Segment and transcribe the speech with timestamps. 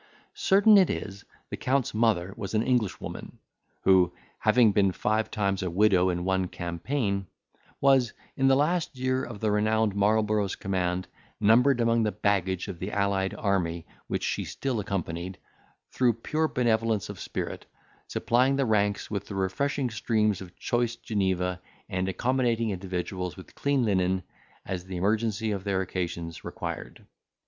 [0.33, 3.37] Certain it is, the Count's mother was an Englishwoman,
[3.83, 7.27] who, after having been five times a widow in one campaign,
[7.79, 11.05] was, in the last year of the renowned Marlborough's command,
[11.39, 15.37] numbered among the baggage of the allied army, which she still accompanied,
[15.91, 17.67] through pure benevolence of spirit,
[18.07, 23.85] supplying the ranks with the refreshing streams of choice Geneva, and accommodating individuals with clean
[23.85, 24.23] linen,
[24.65, 27.05] as the emergency of their occasions required.